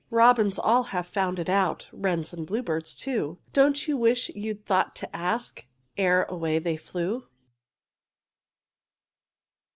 [0.09, 4.95] Robins all have found it out, Wrens and bluebirds too, Don't you wish you'd thought
[4.95, 7.25] to ask Ere away they flew?